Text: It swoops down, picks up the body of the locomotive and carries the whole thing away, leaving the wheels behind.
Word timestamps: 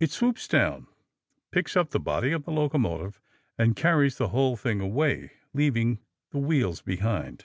It 0.00 0.10
swoops 0.10 0.48
down, 0.48 0.86
picks 1.50 1.76
up 1.76 1.90
the 1.90 2.00
body 2.00 2.32
of 2.32 2.44
the 2.46 2.50
locomotive 2.50 3.20
and 3.58 3.76
carries 3.76 4.16
the 4.16 4.28
whole 4.28 4.56
thing 4.56 4.80
away, 4.80 5.32
leaving 5.52 5.98
the 6.30 6.38
wheels 6.38 6.80
behind. 6.80 7.44